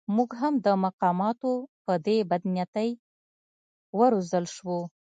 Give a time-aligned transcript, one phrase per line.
[0.15, 1.51] موږ هم د مقاماتو
[1.85, 2.89] په دې بدنیتۍ
[3.97, 4.79] و روزل شوو.